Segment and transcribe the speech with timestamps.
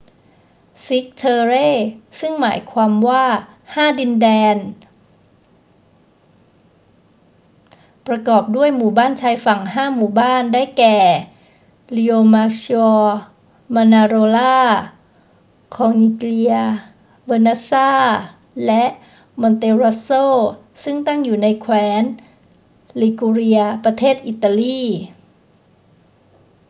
[0.85, 1.71] cinque terre
[2.19, 3.25] ซึ่งหมายความว่า
[3.73, 4.57] ห้าดินแดน
[8.07, 10.99] ประกอบด้วยหมู่บ้านชายฝั่งห้าหมู่บ้าน ได้แก่
[11.97, 13.13] riomaggiore
[13.75, 14.55] manarola
[15.75, 16.63] corniglia
[17.29, 17.89] vernazza
[18.65, 18.83] และ
[19.41, 20.25] monterosso
[20.83, 22.03] ซึ่งตั้งอยู่ในแคว้น
[23.01, 24.81] liguria ประเทศอิตาลี